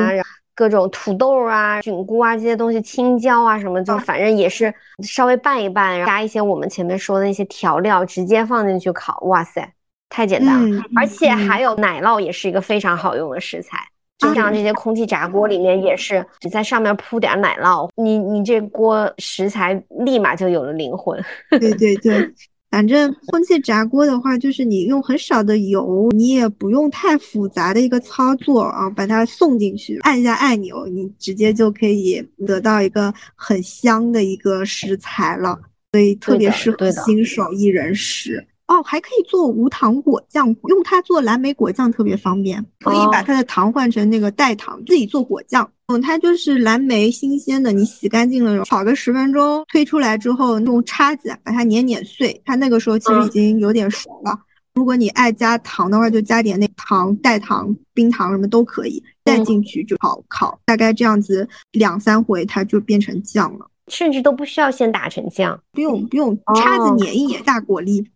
[0.54, 4.72] 各种土豆啊、菌菇啊这些东西，青椒啊什么，就反正也是
[5.02, 9.18] 稍微拌一拌，加一些我们前面说的那些调料，直接放进去烤。
[9.26, 9.72] 哇塞，
[10.08, 10.82] 太简单了！
[10.96, 13.78] 而且还有奶酪，也是一个非常好用的食材。
[14.22, 21.22] 就像这些空气炸锅里面也是，你在上面铺点奶酪，你你这锅食材立马就有了灵魂。
[21.60, 22.32] 对对对。
[22.70, 35.60] 反正空气炸锅的话，就是你用很少的油，你也不用太复杂的一个操作啊，把它送进去，按一下按钮，你直接就可以得到一个很香的一个食材了，
[35.92, 38.42] 所以特别适合新手一人食。
[38.72, 45.70] 哦，还可以做无糖果酱，用它做蓝莓果酱特别方便，可以把它的糖换成那个代糖，自己做果酱。
[45.88, 54.38] 嗯，它就是蓝莓新鲜的，你洗干净了，炒个十分钟，推出来之后用叉子把它碾碾碎，它那个时候其实已经有点熟了。
[54.74, 68.08] 如果你爱加糖的话，就加点那糖、代糖、冰糖什么都可以，再进去就好烤，大概这样子两三回它就变成酱了，甚至都不需要先打成酱，不用不用，叉子碾一碾，大果粒。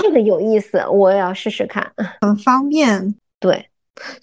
[0.00, 3.14] 这个有意思，我也要试试看，很方便。
[3.40, 3.68] 对，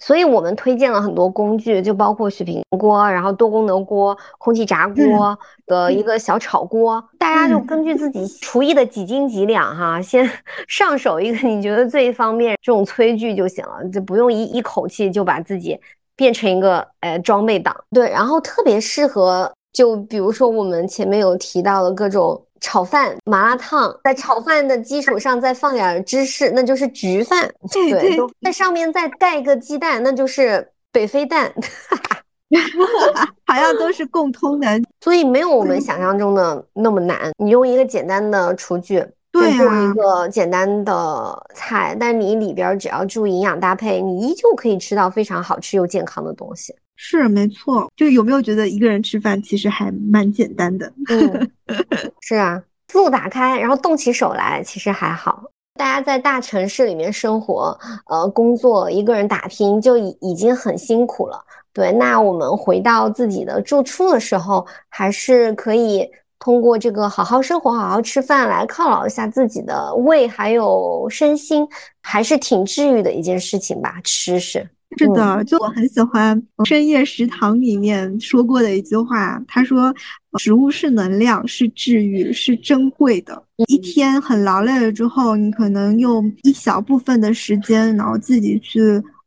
[0.00, 10.28] 所以我们推荐了很多工具，就包括雪平锅，然后多功能锅、空气炸锅的一个小炒锅，大家就根据自己厨艺的几斤几两哈，先
[10.66, 15.78] 上手一个你觉得最方便这种炊具就行了，就不用一一口气就把自己
[16.16, 17.74] 变成一个呃装备党。
[17.92, 22.44] 对，然后特别适合，就比如说我们前面有提到的各种。
[22.62, 27.52] 炒饭、麻辣烫，在炒饭的基础上再放点芝士，那就是焗饭。
[27.70, 31.52] 对，在上面再盖一个鸡蛋，那就是北非蛋。
[33.46, 34.66] 好像都是共通的，
[35.00, 37.32] 所以没有我们想象中的那么难。
[37.36, 46.74] 你用一个简单的厨具，对做一个简单的菜，但你里边只要注意营养搭配，你依旧可以吃到非常好吃又健康的东西。
[47.04, 50.90] 是没错，就有没有觉得一个人吃饭其实还蛮简单的？
[51.08, 51.50] 嗯，
[52.22, 55.42] 是啊，思路打开，然后动起手来，其实还好。
[55.74, 57.76] 大家在大城市里面生活，
[58.06, 61.44] 呃，工作，一个人打拼就已已经很辛苦了。
[61.72, 71.66] 对，那我们回到自己的住处的时候，还是可以通过这个好好生活、好好吃饭来犒劳一下自己的胃还有身心，
[72.00, 74.00] 还是挺治愈的一件事情吧。
[74.04, 74.68] 吃是。
[74.98, 79.94] 是的，就我很喜欢深夜食堂里面说过的一句话，他说
[80.38, 83.42] ：“食物是能量，是治愈，是珍贵的。
[83.68, 88.80] 一天很劳累了之后，你可能用一小部分的时间，然后自己去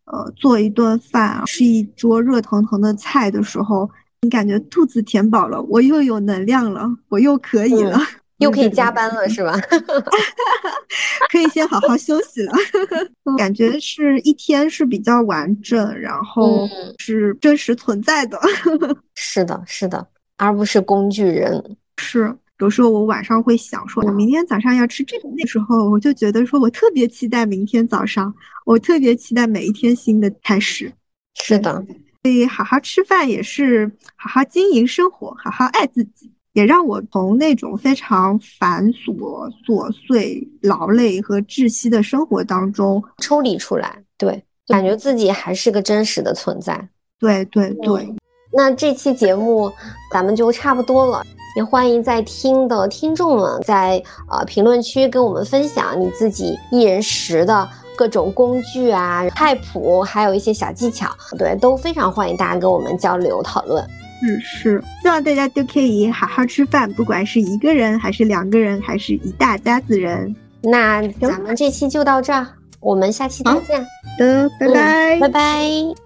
[0.05, 3.89] 呃做一顿饭，吃一桌热腾腾的菜的时候，
[4.21, 7.99] 你感觉肚子填饱了，我又有能量了，我又可以了。
[8.39, 9.53] ”又可以加班了是吧？
[11.31, 12.53] 可以先好好休息了。
[13.37, 16.67] 感觉是一天是比较完整，然后
[16.99, 18.39] 是真实存在的。
[19.15, 20.07] 是的，是的，
[20.37, 21.77] 而不是工具人。
[21.97, 28.33] 是，有时候我晚上会想说，我明天早上要吃这个，那时候我就觉得说我特别期待明天早上，
[28.65, 30.91] 我特别期待每一天新的开始。
[31.35, 31.85] 是的，
[32.23, 36.31] 所以好好吃饭也是好好经营生活，好好爱自己。
[36.55, 46.87] 也让我从那种非常繁琐、琐碎、劳累和窒息的生活当中抽离出来，对，感觉自己还是个真实的存在。
[47.19, 48.15] 对对对，
[48.53, 49.69] 那这期节目
[50.13, 51.21] 咱们就差不多了，
[51.57, 54.01] 也欢迎在听的听众们在
[54.31, 63.85] 呃评论区跟我们分享你自己一人食的各种工具啊、菜谱，还有一些小技巧，对，都非常欢迎大家跟我们交流讨论。
[64.25, 70.35] 是是，希望大家都可以好好吃饭，不管是一个人还是两个人，还是一大家子人。
[70.61, 72.47] 那咱们这期就到这儿，
[72.79, 73.85] 我们下期再见。
[74.17, 76.04] 的，拜拜，拜拜。